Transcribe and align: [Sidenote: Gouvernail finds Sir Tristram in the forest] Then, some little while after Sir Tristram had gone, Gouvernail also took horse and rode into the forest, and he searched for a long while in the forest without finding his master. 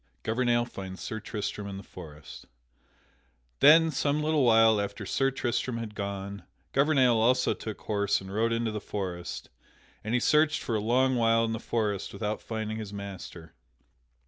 [Sidenote: 0.01 0.23
Gouvernail 0.23 0.65
finds 0.65 1.01
Sir 1.03 1.19
Tristram 1.19 1.67
in 1.67 1.77
the 1.77 1.83
forest] 1.83 2.47
Then, 3.59 3.91
some 3.91 4.23
little 4.23 4.43
while 4.43 4.81
after 4.81 5.05
Sir 5.05 5.29
Tristram 5.29 5.77
had 5.77 5.93
gone, 5.93 6.41
Gouvernail 6.73 7.17
also 7.17 7.53
took 7.53 7.81
horse 7.81 8.19
and 8.19 8.33
rode 8.33 8.51
into 8.51 8.71
the 8.71 8.81
forest, 8.81 9.51
and 10.03 10.15
he 10.15 10.19
searched 10.19 10.63
for 10.63 10.73
a 10.73 10.79
long 10.79 11.17
while 11.17 11.45
in 11.45 11.51
the 11.51 11.59
forest 11.59 12.13
without 12.13 12.41
finding 12.41 12.77
his 12.77 12.91
master. 12.91 13.53